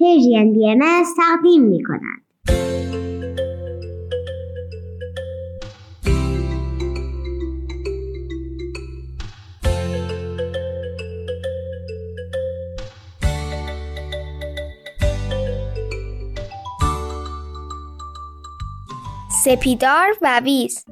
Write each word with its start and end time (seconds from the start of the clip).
پرژین 0.00 0.52
بی 0.52 0.70
ام 0.70 1.04
تقدیم 1.16 1.62
می 1.62 1.82
کند. 1.82 2.20
سپیدار 19.44 20.08
و 20.22 20.40
ویز 20.44 20.84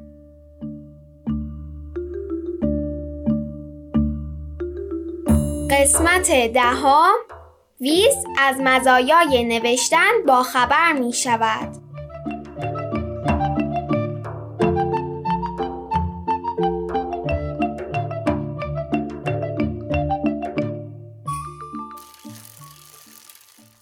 قسمت 5.71 6.53
دهم 6.55 7.38
ویز 7.81 8.15
از 8.39 8.57
مزایای 8.61 9.45
نوشتن 9.45 10.25
با 10.27 10.43
خبر 10.43 10.93
می 10.93 11.12
شود. 11.12 11.69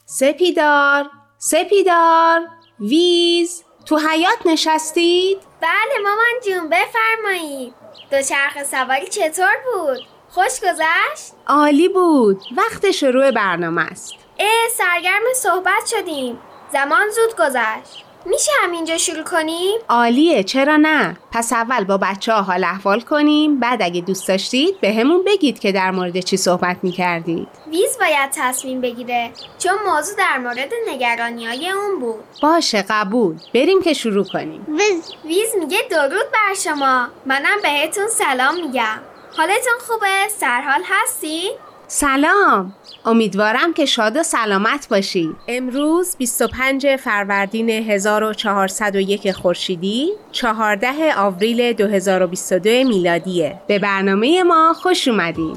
سپیدار 0.07 1.11
سپیدار 1.39 2.41
ویز 2.81 3.65
تو 3.87 3.99
حیات 3.99 4.39
نشستید؟ 4.47 5.39
بله 5.61 6.03
مامان 6.03 6.41
جون 6.47 6.69
بفرمایید 6.71 7.75
دوچرخه 8.11 8.65
سواری 8.65 9.07
چطور 9.07 9.55
بود؟ 9.65 10.16
خوش 10.37 10.61
گذشت؟ 10.61 11.33
عالی 11.47 11.89
بود. 11.89 12.43
وقت 12.57 12.91
شروع 12.91 13.31
برنامه 13.31 13.83
است. 13.83 14.13
اه 14.39 14.49
سرگرم 14.77 15.23
صحبت 15.35 15.87
شدیم. 15.87 16.39
زمان 16.73 17.09
زود 17.11 17.37
گذشت. 17.47 18.05
میشه 18.27 18.51
همینجا 18.63 18.99
شروع 18.99 19.23
کنیم؟ 19.23 19.79
عالیه 19.89 20.43
چرا 20.43 20.77
نه؟ 20.77 21.17
پس 21.33 21.53
اول 21.53 21.85
با 21.85 21.97
بچه 21.97 22.33
ها 22.33 22.43
حال 22.43 22.65
احوال 22.65 23.01
کنیم. 23.01 23.61
بعد 23.61 23.83
اگه 23.83 24.01
دوست 24.01 24.29
داشتید 24.29 24.81
به 24.81 24.93
همون 24.93 25.25
بگید 25.25 25.59
که 25.59 25.73
در 25.73 25.91
مورد 25.91 26.21
چی 26.21 26.37
صحبت 26.37 26.77
می‌کردید. 26.83 27.49
ویز 27.71 27.99
باید 28.01 28.31
تصمیم 28.35 28.81
بگیره 28.81 29.31
چون 29.59 29.75
موضوع 29.87 30.17
در 30.17 30.39
مورد 30.39 30.71
نگرانی 30.89 31.47
های 31.47 31.71
اون 31.71 32.01
بود. 32.01 32.25
باشه 32.43 32.85
قبول. 32.89 33.37
بریم 33.55 33.83
که 33.83 33.93
شروع 33.93 34.25
کنیم. 34.25 34.67
ویز. 34.69 35.13
ویز 35.25 35.55
میگه 35.61 35.79
درود 35.91 36.31
بر 36.33 36.55
شما. 36.65 37.09
منم 37.27 37.63
بهتون 37.63 38.09
سلام 38.09 38.55
میگم. 38.55 38.99
حالتون 39.37 39.79
خوبه؟ 39.79 40.29
سرحال 40.29 40.83
هستی؟ 40.85 41.51
سلام. 41.87 42.75
امیدوارم 43.05 43.73
که 43.73 43.85
شاد 43.85 44.17
و 44.17 44.23
سلامت 44.23 44.89
باشید 44.89 45.37
امروز 45.49 46.17
25 46.17 46.97
فروردین 46.97 47.71
1401 47.71 49.33
خورشیدی 49.33 50.13
14 50.33 51.15
آوریل 51.17 51.73
2022 51.73 52.71
میلادیه. 52.71 53.61
به 53.67 53.79
برنامه 53.79 54.43
ما 54.43 54.75
خوش 54.75 55.09
اومدین. 55.09 55.57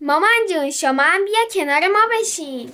مامان 0.00 0.30
جون 0.50 0.70
شما 0.70 1.02
هم 1.02 1.24
بیا 1.24 1.64
کنار 1.64 1.88
ما 1.88 2.00
بشین. 2.20 2.70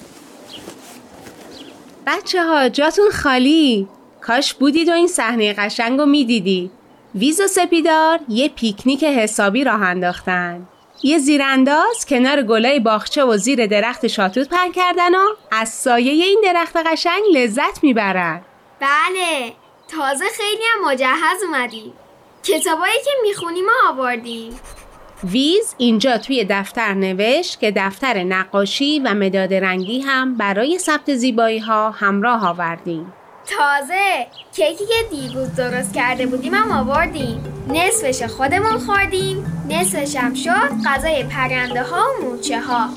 بچه 2.09 2.45
ها 2.45 2.69
جاتون 2.69 3.11
خالی. 3.11 3.89
کاش 4.21 4.55
بودید 4.55 4.89
و 4.89 4.93
این 4.93 5.07
صحنه 5.07 5.53
قشنگ 5.53 5.99
رو 5.99 6.07
می‌دیدید 6.07 6.71
ویز 7.15 7.41
و 7.41 7.47
سپیدار 7.47 8.21
یه 8.29 8.49
پیکنیک 8.49 9.05
حسابی 9.05 9.65
راه 9.65 9.83
انداختن. 9.83 10.69
یه 11.03 11.19
زیرانداز 11.19 12.07
کنار 12.09 12.43
گلای 12.43 12.81
باغچه 12.81 13.25
و 13.25 13.37
زیر 13.37 13.67
درخت 13.67 14.07
شاتوت 14.07 14.49
پهن 14.49 14.73
کردن 14.73 15.15
و 15.15 15.25
از 15.51 15.69
سایه 15.69 16.25
این 16.25 16.41
درخت 16.45 16.77
قشنگ 16.77 17.23
لذت 17.33 17.83
می‌برن. 17.83 18.41
بله 18.81 19.53
تازه 19.89 20.25
خیلی 20.37 20.63
هم 20.75 20.91
مجهز 20.91 21.43
اومدی 21.47 21.93
کتابایی 22.43 22.99
که 23.05 23.11
می‌خونی 23.23 23.63
ما 23.63 23.73
آوردیم. 23.89 24.61
ویز 25.25 25.75
اینجا 25.79 26.19
توی 26.19 26.47
دفتر 26.51 26.95
نوشت 26.95 27.61
که 27.61 27.73
دفتر 27.77 28.25
نقاشی 28.25 28.99
و 28.99 29.15
مداد 29.15 29.55
رنگی 29.55 30.01
هم 30.01 30.35
برای 30.35 30.79
ثبت 30.79 31.15
زیبایی 31.15 31.59
ها 31.59 31.91
همراه 31.91 32.49
آوردیم. 32.49 33.13
تازه 33.47 34.27
کیکی 34.53 34.85
که 34.87 35.17
دیروز 35.17 35.55
درست 35.55 35.95
کرده 35.95 36.27
بودیم 36.27 36.55
هم 36.55 36.73
آوردیم. 36.73 37.45
نصفش 37.69 38.23
خودمون 38.23 38.79
خوردیم 38.79 39.65
نصفش 39.71 40.17
هم 40.17 40.35
شد 40.35 40.71
غذای 40.87 41.25
پرنده 41.25 41.83
ها 41.83 42.05
و 42.21 42.25
موچه 42.25 42.61
ها 42.61 42.89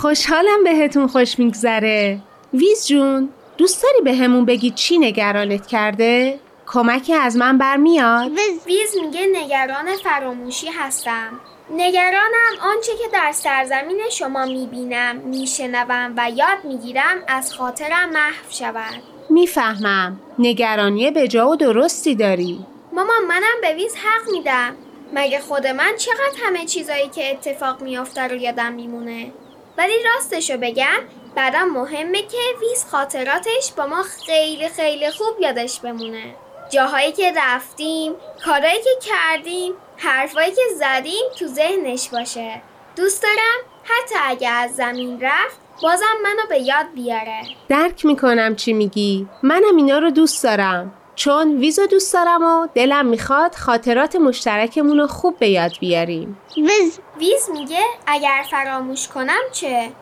خوشحالم 0.00 0.64
بهتون 0.64 1.06
خوش 1.06 1.38
میگذره. 1.38 2.18
ویز 2.54 2.86
جون 2.86 3.28
دوست 3.56 3.82
داری 3.82 4.00
بهمون 4.04 4.44
بگی 4.44 4.70
چی 4.70 4.98
نگرانت 4.98 5.66
کرده؟ 5.66 6.40
کمکی 6.66 7.14
از 7.14 7.36
من 7.36 7.58
برمیاد؟ 7.58 8.30
ویز 8.30 8.66
ویز 8.66 8.96
میگه 9.04 9.26
نگران 9.32 9.96
فراموشی 10.04 10.66
هستم. 10.66 11.40
نگرانم 11.70 12.52
آنچه 12.62 12.92
که 12.92 13.08
در 13.12 13.32
سرزمین 13.32 14.00
شما 14.12 14.44
می‌بینم 14.44 15.16
میشنوم 15.16 16.14
و 16.16 16.30
یاد 16.30 16.58
می‌گیرم 16.64 17.16
از 17.28 17.54
خاطرم 17.54 18.10
محو 18.10 18.50
شود. 18.50 19.02
می‌فهمم. 19.30 20.20
نگرانی 20.38 21.10
به 21.10 21.28
جا 21.28 21.48
و 21.48 21.56
درستی 21.56 22.14
داری. 22.14 22.66
مامان 22.92 23.24
منم 23.28 23.60
به 23.62 23.74
ویز 23.74 23.94
حق 23.94 24.30
میدم. 24.32 24.74
مگه 25.14 25.40
خود 25.40 25.66
من 25.66 25.92
چقدر 25.98 26.44
همه 26.44 26.64
چیزایی 26.64 27.08
که 27.08 27.30
اتفاق 27.30 27.82
میافته 27.82 28.22
رو 28.22 28.36
یادم 28.36 28.72
میمونه؟ 28.72 29.32
ولی 29.78 29.92
راستشو 30.14 30.56
بگم 30.56 30.98
برام 31.34 31.70
مهمه 31.70 32.22
که 32.22 32.38
ویز 32.60 32.84
خاطراتش 32.90 33.72
با 33.76 33.86
ما 33.86 34.02
خیلی 34.02 34.68
خیلی 34.68 35.10
خوب 35.10 35.40
یادش 35.40 35.80
بمونه. 35.80 36.34
جاهایی 36.70 37.12
که 37.12 37.32
رفتیم 37.36 38.12
کارهایی 38.44 38.78
که 38.82 38.90
کردیم 39.00 39.72
حرفایی 39.96 40.50
که 40.50 40.62
زدیم 40.74 41.22
تو 41.38 41.46
ذهنش 41.46 42.08
باشه. 42.08 42.62
دوست 42.96 43.22
دارم 43.22 43.58
حتی 43.84 44.14
اگه 44.24 44.48
از 44.48 44.76
زمین 44.76 45.20
رفت 45.20 45.60
بازم 45.82 46.16
منو 46.22 46.48
به 46.48 46.58
یاد 46.58 46.86
بیاره. 46.94 47.42
درک 47.68 48.06
می‌کنم 48.06 48.56
چی 48.56 48.72
میگی. 48.72 49.28
منم 49.42 49.76
اینا 49.76 49.98
رو 49.98 50.10
دوست 50.10 50.44
دارم. 50.44 50.97
چون 51.18 51.58
ویزو 51.58 51.86
دوست 51.86 52.14
دارم 52.14 52.42
و 52.42 52.68
دلم 52.74 53.06
می‌خواد 53.06 53.54
خاطرات 53.54 54.16
مشترکمون 54.16 54.98
رو 54.98 55.06
خوب 55.06 55.38
به 55.38 55.48
یاد 55.48 55.72
بیاریم 55.80 56.38
ویز 56.56 57.00
ویز 57.18 57.50
میگه 57.52 57.80
اگر 58.06 58.44
فراموش 58.50 59.08
کنم 59.08 59.40
چه؟ 59.52 59.92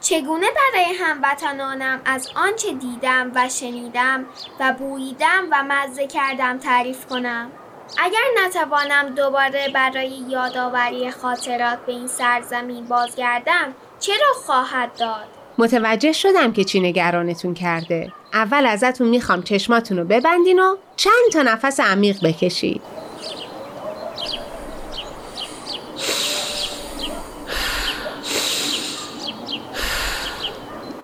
چگونه 0.00 0.46
برای 0.46 0.94
هموطنانم 0.94 2.00
از 2.04 2.28
آنچه 2.36 2.72
دیدم 2.72 3.32
و 3.34 3.48
شنیدم 3.48 4.26
و 4.60 4.72
بوییدم 4.78 5.46
و 5.50 5.64
مزه 5.68 6.06
کردم 6.06 6.58
تعریف 6.58 7.06
کنم؟ 7.06 7.50
اگر 7.98 8.44
نتوانم 8.44 9.14
دوباره 9.14 9.68
برای 9.74 10.08
یادآوری 10.28 11.10
خاطرات 11.10 11.78
به 11.86 11.92
این 11.92 12.06
سرزمین 12.06 12.84
بازگردم 12.84 13.74
چرا 14.00 14.32
خواهد 14.46 14.90
داد؟ 14.98 15.26
متوجه 15.58 16.12
شدم 16.12 16.52
که 16.52 16.64
چی 16.64 16.80
نگرانتون 16.80 17.54
کرده 17.54 18.12
اول 18.32 18.66
ازتون 18.66 19.08
می‌خوام 19.08 19.42
چشماتون 19.42 19.98
رو 19.98 20.04
ببندین 20.04 20.58
و 20.58 20.76
چند 20.96 21.32
تا 21.32 21.42
نفس 21.42 21.80
عمیق 21.80 22.16
بکشید. 22.24 22.82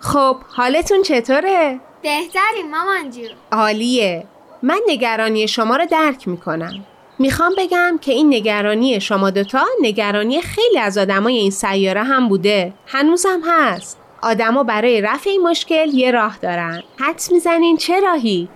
خب 0.00 0.36
حالتون 0.48 1.02
چطوره؟ 1.02 1.80
بهتری 2.02 2.62
مامان 2.70 3.10
جون. 3.10 3.30
عالیه. 3.52 4.26
من 4.62 4.80
نگرانی 4.88 5.48
شما 5.48 5.76
رو 5.76 5.86
درک 5.86 6.28
می‌کنم. 6.28 6.86
می‌خوام 7.18 7.52
بگم 7.58 7.98
که 8.00 8.12
این 8.12 8.34
نگرانی 8.34 9.00
شما 9.00 9.30
دوتا 9.30 9.64
نگرانی 9.80 10.42
خیلی 10.42 10.78
از 10.78 10.98
آدمای 10.98 11.36
این 11.36 11.50
سیاره 11.50 12.02
هم 12.02 12.28
بوده. 12.28 12.72
هنوزم 12.86 13.40
هست. 13.46 13.98
آدما 14.22 14.62
برای 14.62 15.00
رفع 15.00 15.30
این 15.30 15.42
مشکل 15.42 15.94
یه 15.94 16.10
راه 16.10 16.38
دارن. 16.38 16.82
حدس 16.98 17.32
می‌زنین 17.32 17.76
چه 17.76 18.00
راهی؟ 18.00 18.48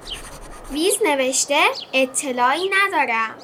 ویز 0.73 0.99
نوشته 1.05 1.61
اطلاعی 1.93 2.71
ندارم. 2.71 3.35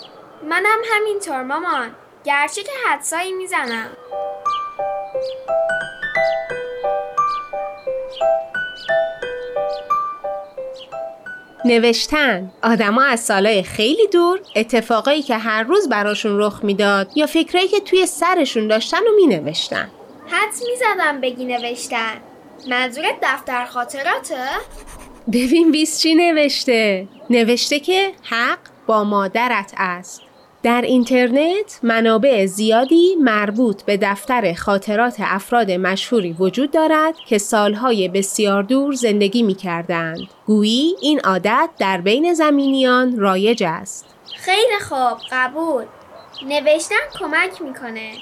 منم 0.51 0.79
همینطور 0.93 1.43
مامان. 1.43 1.91
گرچه 2.25 2.63
که 2.63 2.71
حدسایی 2.89 3.33
می‌زنم. 3.33 3.91
نوشتن. 11.65 12.53
آدما 12.63 13.03
از 13.03 13.21
سالهای 13.21 13.63
خیلی 13.63 14.09
دور 14.09 14.41
اتفاقایی 14.57 15.23
که 15.23 15.37
هر 15.37 15.63
روز 15.63 15.89
براشون 15.89 16.39
رخ 16.39 16.61
می‌داد 16.63 17.17
یا 17.17 17.27
فکرایی 17.27 17.69
که 17.69 17.81
توی 17.81 18.07
سرشون 18.07 18.69
داشتن 18.69 18.99
و 18.99 19.17
می 19.17 19.27
نوشتن 19.27 19.91
حدس 20.33 20.63
می‌زدم 20.71 21.21
بگی 21.21 21.45
نوشتن 21.45 22.17
منظورت 22.69 23.15
دفتر 23.23 23.65
خاطراته؟ 23.65 24.47
ببین 25.33 25.73
بیس 25.73 26.01
چی 26.01 26.15
نوشته 26.15 27.09
نوشته 27.31 27.81
که 27.81 28.13
حق 28.23 28.59
با 28.87 29.05
مادرت 29.05 29.73
است 29.77 30.23
در 30.63 30.83
اینترنت 30.83 31.81
منابع 31.83 32.47
زیادی 32.47 33.17
مربوط 33.21 33.83
به 33.83 33.97
دفتر 33.97 34.55
خاطرات 34.55 35.17
افراد 35.19 35.71
مشهوری 35.71 36.33
وجود 36.33 36.71
دارد 36.71 37.15
که 37.29 37.39
سالهای 37.39 38.09
بسیار 38.09 38.63
دور 38.63 38.95
زندگی 38.95 39.43
می 39.43 39.55
کردند. 39.55 40.29
گویی 40.47 40.97
این 41.01 41.21
عادت 41.21 41.71
در 41.79 42.01
بین 42.01 42.35
زمینیان 42.35 43.19
رایج 43.19 43.63
است. 43.67 44.07
خیلی 44.37 44.79
خوب 44.89 45.19
قبول 45.33 45.85
نوشتن 46.47 46.97
کمک 47.21 47.63
می‌کنه 47.63 48.13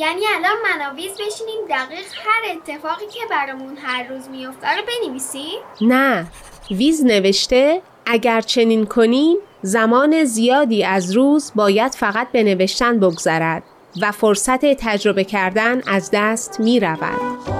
یعنی 0.00 0.20
الان 0.36 0.56
مناویز 0.64 1.12
بشینیم 1.12 1.66
دقیق 1.70 2.06
هر 2.24 2.52
اتفاقی 2.52 3.06
که 3.06 3.20
برامون 3.30 3.76
هر 3.76 4.08
روز 4.08 4.28
میفته 4.28 4.68
رو 4.76 4.82
بنویسیم 4.82 5.58
نه 5.80 6.26
ویز 6.70 7.04
نوشته 7.04 7.82
اگر 8.06 8.40
چنین 8.40 8.86
کنیم 8.86 9.36
زمان 9.62 10.24
زیادی 10.24 10.84
از 10.84 11.12
روز 11.12 11.52
باید 11.54 11.94
فقط 11.94 12.32
به 12.32 12.42
نوشتن 12.42 13.00
بگذرد 13.00 13.62
و 14.02 14.12
فرصت 14.12 14.64
تجربه 14.64 15.24
کردن 15.24 15.82
از 15.86 16.10
دست 16.12 16.60
می 16.60 16.80
رود. 16.80 17.59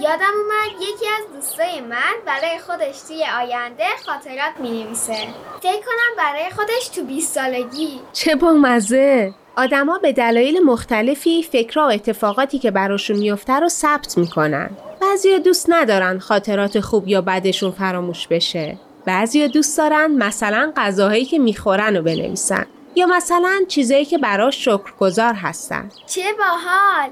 یادم 0.00 0.34
اومد 0.42 0.82
یکی 0.82 1.06
از 1.06 1.36
دوستای 1.36 1.80
من 1.80 2.14
برای 2.26 2.58
خودش 2.66 3.00
توی 3.08 3.24
آینده 3.38 3.84
خاطرات 4.06 4.52
می‌نویسه. 4.58 5.16
فکر 5.62 5.80
کنم 5.80 6.16
برای 6.18 6.50
خودش 6.50 6.88
تو 6.88 7.04
20 7.04 7.34
سالگی. 7.34 8.00
چه 8.12 8.34
بامزه! 8.34 9.34
آدما 9.56 9.98
به 9.98 10.12
دلایل 10.12 10.60
مختلفی 10.64 11.42
فکرها 11.42 11.86
و 11.86 11.90
اتفاقاتی 11.90 12.58
که 12.58 12.70
براشون 12.70 13.16
میفته 13.16 13.52
رو 13.52 13.68
ثبت 13.68 14.18
می‌کنن. 14.18 14.70
بعضیا 15.02 15.38
دوست 15.38 15.66
ندارن 15.68 16.18
خاطرات 16.18 16.80
خوب 16.80 17.08
یا 17.08 17.20
بدشون 17.20 17.70
فراموش 17.70 18.26
بشه. 18.26 18.78
بعضیا 19.06 19.46
دوست 19.46 19.78
دارن 19.78 20.10
مثلا 20.10 20.72
غذاهایی 20.76 21.24
که 21.24 21.38
می‌خورن 21.38 21.96
رو 21.96 22.02
بنویسن. 22.02 22.66
یا 22.94 23.06
مثلا 23.06 23.60
چیزایی 23.68 24.04
که 24.04 24.18
براش 24.18 24.64
شکرگزار 24.64 25.34
هستن. 25.34 25.90
چه 26.06 26.22
باحال! 26.38 27.10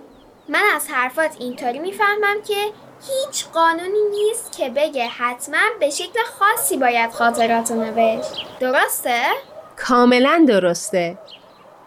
من 0.48 0.62
از 0.76 0.88
حرفات 0.88 1.30
اینطوری 1.38 1.78
می‌فهمم 1.78 2.42
که 2.46 2.54
هیچ 3.06 3.46
قانونی 3.54 4.02
نیست 4.10 4.56
که 4.58 4.68
بگه 4.68 5.06
حتما 5.08 5.58
به 5.80 5.90
شکل 5.90 6.20
خاصی 6.38 6.76
باید 6.76 7.10
خاطرات 7.10 7.70
رو 7.70 7.84
نوشت. 7.84 8.30
درسته؟ 8.60 9.22
کاملا 9.76 10.44
درسته. 10.48 11.18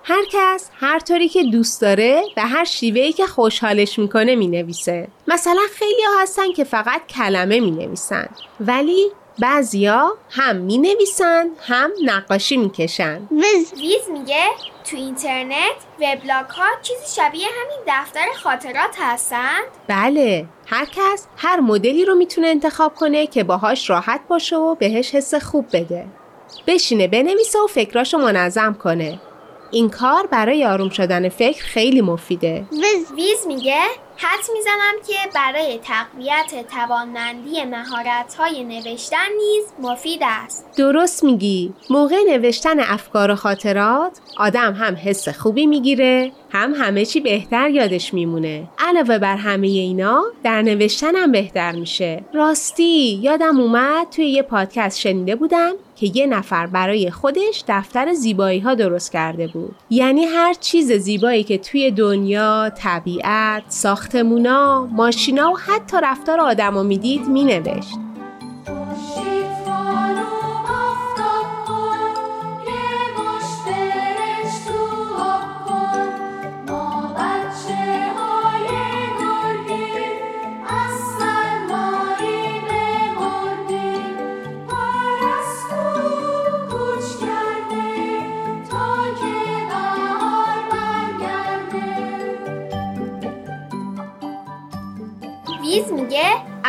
هر 0.04 0.24
کس 0.32 0.70
هر 0.80 1.00
طوری 1.00 1.30
که 1.30 1.44
دوست 1.44 1.82
داره 1.82 2.24
و 2.38 2.42
هر 2.42 2.64
شیوهی 2.64 3.14
که 3.14 3.26
خوشحالش 3.26 4.00
می‌کنه 4.00 4.36
می‌نویسه. 4.36 5.08
مثلا 5.28 5.62
خیلی 5.74 6.04
هستن 6.22 6.52
که 6.52 6.64
فقط 6.64 7.08
کلمه 7.08 7.60
می‌نویسن. 7.60 8.30
ولی 8.60 9.12
بعضیا 9.42 10.18
هم 10.30 10.56
می‌نویسن 10.56 11.50
هم 11.62 11.92
نقاشی 12.06 12.58
می‌کشن. 12.58 13.28
ویز 13.32 13.74
ویز 13.74 14.10
میگه 14.14 14.46
تو 14.90 14.98
اینترنت 14.98 15.76
وبلاگ 16.00 16.46
ها 16.46 16.66
چیزی 16.82 17.16
شبیه 17.16 17.48
همین 17.48 17.80
دفتر 17.88 18.26
خاطرات 18.44 18.96
هستند 19.00 19.66
بله 19.88 20.46
هر 20.68 20.86
کس 20.86 21.28
هر 21.38 21.60
مدلی 21.60 22.06
رو 22.06 22.16
می‌تونه 22.16 22.48
انتخاب 22.48 22.96
کنه 22.96 23.28
که 23.28 23.44
باهاش 23.44 23.90
راحت 23.90 24.22
باشه 24.28 24.56
و 24.56 24.76
بهش 24.76 25.16
حس 25.16 25.36
خوب 25.36 25.66
بده. 25.74 26.06
بشینه 26.68 27.08
بنویسه 27.08 27.60
و 27.60 27.68
فکراشو 27.68 28.18
منظم 28.18 28.74
کنه. 28.74 29.20
این 29.72 29.90
کار 29.90 30.28
برای 30.28 30.66
آروم 30.66 30.90
شدن 30.90 31.30
فکر 31.30 31.64
خیلی 31.64 32.02
مفیده. 32.02 32.66
ویز 32.72 33.12
ویز 33.12 33.48
میگه 33.48 33.82
حدس 34.24 34.40
می‌زنم 34.54 34.94
که 35.08 35.30
برای 35.36 35.80
تقویت 35.84 36.68
توانمندی 36.72 37.64
مهارت 37.64 38.36
های 38.36 38.64
نوشتن 38.64 39.28
نیز 39.38 39.66
مفید 39.80 40.20
است. 40.24 40.66
درست 40.78 41.24
میگی. 41.24 41.74
موقع 41.90 42.16
نوشتن 42.30 42.80
افکار 42.80 43.32
و 43.32 43.36
خاطرات 43.36 44.20
آدم 44.38 44.74
هم 44.74 44.96
حس 44.96 45.30
خوبی 45.30 45.66
می‌گیره 45.66 46.32
هم 46.50 46.74
همه 46.74 47.06
چی 47.06 47.20
بهتر 47.20 47.70
یادش 47.70 48.14
میمونه. 48.14 48.68
علاوه 48.80 49.18
بر 49.18 49.36
همه 49.36 49.68
اینا 49.68 50.24
در 50.44 50.62
نوشتن 50.62 51.16
هم 51.16 51.32
بهتر 51.32 51.72
میشه. 51.72 52.24
راستی 52.34 53.20
یادم 53.22 53.60
اومد 53.60 54.08
توی 54.10 54.30
یه 54.30 54.42
پادکست 54.42 55.00
شنیده 55.00 55.36
بودم 55.36 55.74
که 56.02 56.12
یه 56.14 56.28
نفر 56.28 56.68
برای 56.68 57.12
خودش 57.12 57.64
دفتر 57.68 58.14
زیبایی 58.14 58.60
ها 58.60 58.76
درست 58.76 59.12
کرده 59.12 59.48
بود. 59.48 59.76
یعنی 59.90 60.26
هر 60.26 60.54
چیز 60.54 60.92
زیبایی 60.92 61.44
که 61.44 61.58
توی 61.58 61.92
دنیا 61.92 62.70
طبیعت 62.70 63.64
ساختمونا 63.68 64.86
ماشینا 64.86 65.52
و 65.52 65.58
حتی 65.58 65.98
رفتار 66.04 66.40
آدما 66.40 66.84
می‌دید 66.84 67.28
مینوشت. 67.28 68.11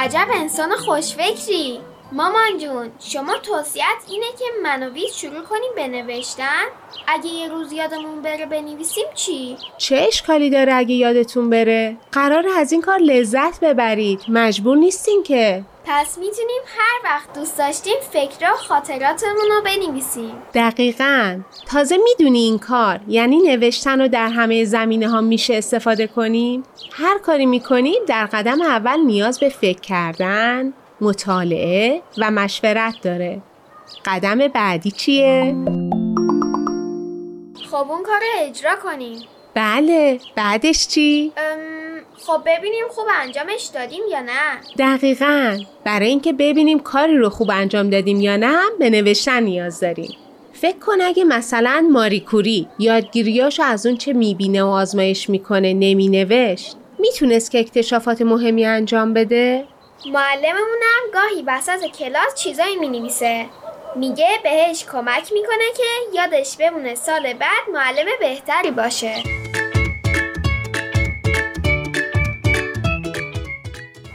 عجب 0.03 0.29
انسان 0.35 0.71
خوشفکری. 0.71 1.81
مامان 2.13 2.59
جون 2.59 2.91
شما 2.99 3.39
توصیت 3.39 3.85
اینه 4.09 4.27
که 4.39 4.45
من 4.63 4.83
و 4.83 4.93
ویز 4.93 5.15
شروع 5.15 5.43
کنیم 5.43 5.71
به 5.77 5.89
نوشتن؟ 5.89 6.65
اگه 7.07 7.27
یه 7.27 7.49
روز 7.49 7.73
یادمون 7.73 8.23
بره 8.23 8.47
بنویسیم 8.47 9.05
چی؟ 9.15 9.57
چه 9.79 9.97
اشکالی 10.09 10.51
داره 10.51 10.75
اگه 10.75 10.95
یادتون 10.95 11.51
بره؟ 11.51 11.97
قرار 12.13 12.45
از 12.49 12.73
این 12.73 12.81
کار 12.81 12.99
لذت 12.99 13.61
ببرید. 13.61 14.21
مجبور 14.29 14.77
نیستین 14.77 15.23
که. 15.23 15.65
پس 15.85 16.19
می‌تونیم 16.19 16.61
هر 16.67 17.01
وقت 17.05 17.39
دوست 17.39 17.59
داشتیم 17.59 17.95
فکر 18.13 18.53
و 18.53 18.57
خاطراتمون 18.57 19.49
رو 19.51 19.63
بنویسیم. 19.65 20.35
دقیقا. 20.55 21.41
تازه 21.67 21.97
می‌دونی 21.97 22.39
این 22.39 22.59
کار 22.59 23.01
یعنی 23.09 23.39
نوشتن 23.39 24.01
رو 24.01 24.09
در 24.09 24.29
همه 24.29 24.65
زمینه 24.65 25.09
ها 25.09 25.21
میشه 25.21 25.55
استفاده 25.55 26.07
کنیم؟ 26.07 26.63
هر 26.93 27.19
کاری 27.19 27.47
می‌کنیم 27.47 28.05
در 28.07 28.27
قدم 28.27 28.63
اول 28.63 29.01
نیاز 29.01 29.41
به 29.41 29.49
فکر 29.49 29.81
کردن 29.81 30.73
مطالعه 31.01 32.03
و 32.19 32.31
مشورت 32.31 32.95
داره. 33.03 33.43
قدم 34.05 34.39
بعدی 34.49 34.91
چیه؟ 34.91 35.57
خب 37.71 37.91
اون 37.91 38.03
کار 38.03 38.21
رو 38.21 38.47
اجرا 38.49 38.77
کنیم. 38.77 39.19
بله. 39.55 40.21
بعدش 40.37 40.89
چی؟ 40.89 41.33
ام، 41.37 41.59
خب 42.27 42.41
ببینیم 42.47 42.85
خوب 42.91 43.07
انجامش 43.21 43.63
دادیم 43.75 44.03
یا 44.11 44.21
نه. 44.21 44.61
دقیقا. 44.79 45.59
برای 45.85 46.09
اینکه 46.09 46.33
ببینیم 46.33 46.79
کاری 46.79 47.17
رو 47.17 47.31
خوب 47.31 47.51
انجام 47.51 47.91
دادیم 47.91 48.21
یا 48.21 48.37
نه 48.37 48.59
به 48.79 48.91
نوشتن 48.91 49.43
نیاز 49.43 49.81
داریم. 49.81 50.17
فکر 50.53 50.79
کن 50.79 51.01
اگه 51.01 51.25
مثلا 51.25 51.89
ماری 51.91 52.21
کوری 52.21 52.69
یادگیریاشو 52.79 53.63
از 53.63 53.87
اون 53.87 53.97
چه 53.97 54.13
می‌بینه 54.13 54.63
و 54.63 54.67
آزمایش 54.67 55.31
می‌کنه 55.31 55.73
نمینوشت 55.75 56.77
می‌تونست 56.99 57.51
که 57.51 57.59
اکتشافات 57.59 58.23
مهمی 58.23 58.67
انجام 58.67 59.15
بده؟ 59.15 59.65
معلممونم 60.07 61.03
گاهی 61.15 61.43
وسط 61.47 61.87
کلاس 61.87 62.35
چیزایی 62.35 62.77
می‌نویسه. 62.77 63.47
میگه 63.97 64.29
بهش 64.43 64.85
کمک 64.93 65.33
می‌کنه 65.33 65.65
که 65.77 66.19
یادش 66.19 66.57
بمونه 66.57 66.95
سال 66.95 67.23
بعد 67.33 67.69
معلم 67.73 68.07
بهتری 68.21 68.71
باشه. 68.71 69.15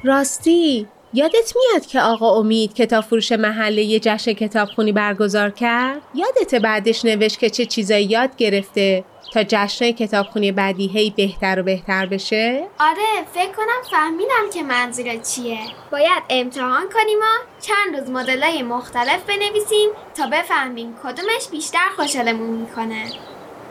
راستی 0.07 0.87
یادت 1.13 1.53
میاد 1.55 1.85
که 1.85 2.01
آقا 2.01 2.39
امید 2.39 2.73
کتاب 2.73 3.03
فروش 3.03 3.31
محله 3.31 3.81
یه 3.83 3.99
جشن 3.99 4.33
کتابخونی 4.33 4.91
برگزار 4.91 5.49
کرد؟ 5.49 6.01
یادت 6.15 6.55
بعدش 6.55 7.05
نوشت 7.05 7.39
که 7.39 7.49
چه 7.49 7.65
چیزایی 7.65 8.05
یاد 8.05 8.35
گرفته 8.35 9.03
تا 9.33 9.43
جشن 9.43 9.91
کتابخونی 9.91 10.51
بعدی 10.51 10.87
هی 10.87 11.13
بهتر 11.17 11.59
و 11.59 11.63
بهتر 11.63 12.05
بشه؟ 12.05 12.67
آره 12.79 13.25
فکر 13.33 13.51
کنم 13.51 13.81
فهمیدم 13.91 14.49
که 14.53 14.63
منظورت 14.63 15.33
چیه 15.33 15.59
باید 15.91 16.23
امتحان 16.29 16.89
کنیم 16.93 17.17
و 17.19 17.61
چند 17.61 17.99
روز 17.99 18.09
مدلای 18.09 18.63
مختلف 18.63 19.23
بنویسیم 19.23 19.89
تا 20.15 20.27
بفهمیم 20.27 20.95
کدومش 21.03 21.47
بیشتر 21.51 21.89
خوشحالمون 21.95 22.49
می‌کنه 22.49 23.03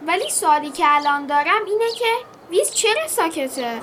ولی 0.07 0.31
سوالی 0.31 0.71
که 0.71 0.85
الان 0.87 1.27
دارم 1.27 1.65
اینه 1.67 1.91
که 1.99 2.11
ویز 2.51 2.71
چرا 2.71 3.09
ساکته؟ 3.09 3.81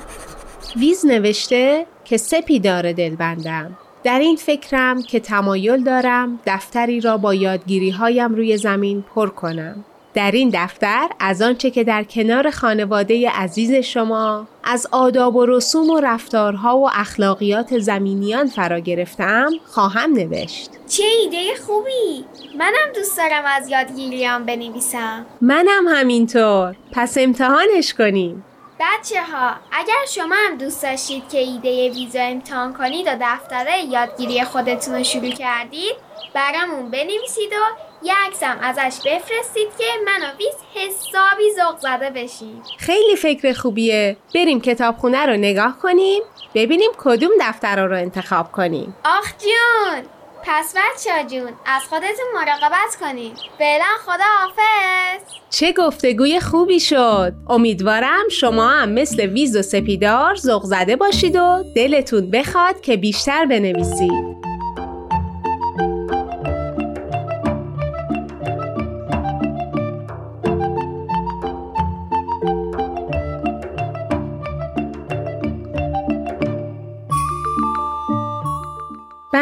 ویز 0.75 1.05
نوشته 1.05 1.85
که 2.05 2.17
سپیدار 2.17 2.91
دلبندم. 2.91 3.77
در 4.03 4.19
این 4.19 4.35
فکرم 4.35 5.01
که 5.03 5.19
تمایل 5.19 5.83
دارم 5.83 6.39
دفتری 6.45 7.01
را 7.01 7.17
با 7.17 7.33
یادگیری 7.33 7.89
هایم 7.89 8.35
روی 8.35 8.57
زمین 8.57 9.01
پر 9.15 9.29
کنم. 9.29 9.85
در 10.13 10.31
این 10.31 10.51
دفتر 10.53 11.07
از 11.19 11.41
آنچه 11.41 11.71
که 11.71 11.83
در 11.83 12.03
کنار 12.03 12.49
خانواده 12.49 13.29
عزیز 13.29 13.73
شما 13.73 14.47
از 14.63 14.87
آداب 14.91 15.35
و 15.35 15.45
رسوم 15.45 15.89
و 15.89 15.99
رفتارها 15.99 16.77
و 16.77 16.89
اخلاقیات 16.93 17.79
زمینیان 17.79 18.47
فرا 18.47 18.79
گرفتم 18.79 19.49
خواهم 19.65 20.13
نوشت. 20.13 20.69
چه 20.87 21.03
ایده 21.03 21.55
خوبی! 21.65 22.25
منم 22.59 22.93
دوست 22.95 23.17
دارم 23.17 23.43
از 23.45 23.69
یادگیریام 23.69 24.45
بنویسم. 24.45 25.25
منم 25.41 25.87
همینطور. 25.87 26.75
پس 26.91 27.17
امتحانش 27.17 27.93
کنیم. 27.93 28.43
بچه 28.79 29.23
ها 29.23 29.55
اگر 29.71 30.05
شما 30.09 30.35
هم 30.35 30.57
دوست 30.57 30.83
داشتید 30.83 31.29
که 31.29 31.37
ایده 31.37 31.89
ویزا 31.89 32.19
امتحان 32.19 32.73
کنید 32.73 33.07
و 33.07 33.17
دفتره 33.21 33.79
یادگیری 33.79 34.43
خودتون 34.43 34.95
رو 34.95 35.03
شروع 35.03 35.29
کردید 35.29 35.95
برامون 36.33 36.91
بنویسید 36.91 37.51
و 37.51 38.05
یه 38.05 38.13
عکسم 38.27 38.57
ازش 38.61 38.97
بفرستید 39.05 39.67
که 39.77 39.83
من 40.05 40.27
و 40.27 40.37
ویز 40.37 40.55
حسابی 40.75 41.43
ذوق 41.55 41.79
زده 41.79 42.09
بشیم. 42.09 42.63
خیلی 42.77 43.15
فکر 43.15 43.53
خوبیه. 43.53 44.17
بریم 44.35 44.61
کتابخونه 44.61 45.25
رو 45.25 45.33
نگاه 45.33 45.79
کنیم 45.81 46.21
ببینیم 46.55 46.91
کدوم 46.97 47.31
دفتر 47.41 47.85
رو 47.87 47.97
انتخاب 47.97 48.51
کنیم. 48.51 48.95
آخ 49.05 49.33
جون! 49.37 50.03
پس 50.45 50.73
بچه 50.73 51.29
جون 51.29 51.51
از 51.65 51.81
خودتون 51.89 52.25
مراقبت 52.35 52.95
کنید 52.99 53.37
فعلا 53.57 53.85
خدا 54.05 54.23
حافظ. 54.39 55.33
چه 55.49 55.73
گفتگوی 55.73 56.39
خوبی 56.39 56.79
شد. 56.79 57.33
امیدوارم 57.49 58.29
شما 58.31 58.69
هم 58.69 58.89
مثل 58.89 59.25
ویز 59.25 59.57
و 59.57 59.61
سپیدار 59.61 60.35
ذوق 60.35 60.63
زده 60.63 60.95
باشید 60.95 61.35
و 61.35 61.63
دلتون 61.75 62.31
بخواد 62.31 62.81
که 62.81 62.97
بیشتر 62.97 63.45
بنویسید. 63.45 64.52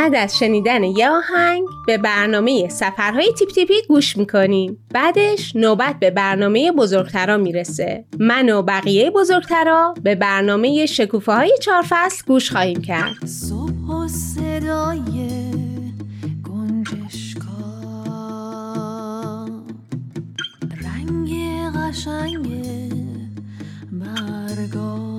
بعد 0.01 0.15
از 0.15 0.37
شنیدن 0.37 0.83
یه 0.83 1.09
آهنگ 1.09 1.67
به 1.87 1.97
برنامه 1.97 2.69
سفرهای 2.69 3.33
تیپ 3.33 3.49
تیپی 3.49 3.73
گوش 3.87 4.17
می‌کنیم. 4.17 4.77
بعدش 4.93 5.55
نوبت 5.55 5.99
به 5.99 6.11
برنامه 6.11 6.71
بزرگترا 6.71 7.37
می‌رسه. 7.37 8.05
من 8.19 8.49
و 8.49 8.61
بقیه 8.61 9.11
بزرگترا 9.11 9.93
به 10.03 10.15
برنامه 10.15 10.85
شکوفه 10.85 11.31
های 11.31 11.57
چهار 11.61 11.83
فصل 11.89 12.23
گوش 12.27 12.51
خواهیم 12.51 12.81
کرد. 12.81 13.25
صبح 13.25 13.71
و 13.71 14.07
صدای 14.07 15.29
رنگ 20.83 21.31
قشنگ 21.75 22.47
برگا. 23.91 25.10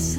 It's 0.00 0.16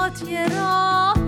پیش 0.00 1.19